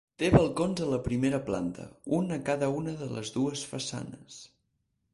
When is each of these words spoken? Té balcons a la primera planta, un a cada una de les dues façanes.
Té 0.21 0.27
balcons 0.35 0.79
a 0.85 0.87
la 0.91 0.99
primera 1.07 1.41
planta, 1.51 1.87
un 2.21 2.39
a 2.39 2.41
cada 2.49 2.73
una 2.81 2.97
de 3.05 3.13
les 3.15 3.33
dues 3.39 3.67
façanes. 3.75 4.43